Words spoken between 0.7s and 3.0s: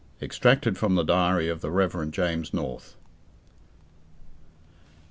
FROM THE DIARY OF THE REV. JAMES NORTH.